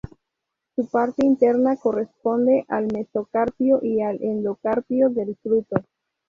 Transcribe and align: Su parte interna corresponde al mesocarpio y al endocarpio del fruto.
Su 0.75 0.87
parte 0.87 1.23
interna 1.23 1.75
corresponde 1.77 2.65
al 2.69 2.87
mesocarpio 2.91 3.81
y 3.83 4.01
al 4.01 4.17
endocarpio 4.23 5.09
del 5.11 5.35
fruto. 5.43 5.75